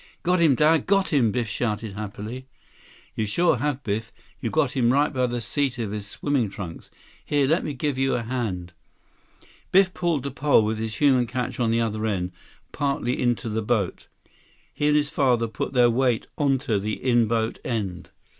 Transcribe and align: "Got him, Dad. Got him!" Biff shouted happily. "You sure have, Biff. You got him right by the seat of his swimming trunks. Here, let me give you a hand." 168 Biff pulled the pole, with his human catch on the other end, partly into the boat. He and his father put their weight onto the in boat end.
"Got 0.23 0.39
him, 0.39 0.55
Dad. 0.55 0.87
Got 0.87 1.09
him!" 1.09 1.31
Biff 1.31 1.47
shouted 1.47 1.93
happily. 1.93 2.47
"You 3.13 3.27
sure 3.27 3.57
have, 3.57 3.83
Biff. 3.83 4.11
You 4.39 4.49
got 4.49 4.71
him 4.71 4.91
right 4.91 5.13
by 5.13 5.27
the 5.27 5.41
seat 5.41 5.77
of 5.77 5.91
his 5.91 6.07
swimming 6.07 6.49
trunks. 6.49 6.89
Here, 7.23 7.45
let 7.45 7.63
me 7.63 7.75
give 7.75 7.99
you 7.99 8.15
a 8.15 8.23
hand." 8.23 8.73
168 9.69 9.71
Biff 9.71 9.93
pulled 9.93 10.23
the 10.23 10.31
pole, 10.31 10.63
with 10.63 10.79
his 10.79 10.95
human 10.95 11.27
catch 11.27 11.59
on 11.59 11.69
the 11.69 11.81
other 11.81 12.07
end, 12.07 12.31
partly 12.71 13.21
into 13.21 13.47
the 13.47 13.61
boat. 13.61 14.07
He 14.73 14.87
and 14.87 14.97
his 14.97 15.11
father 15.11 15.45
put 15.47 15.73
their 15.73 15.91
weight 15.91 16.25
onto 16.35 16.79
the 16.79 16.93
in 16.93 17.27
boat 17.27 17.59
end. 17.63 18.09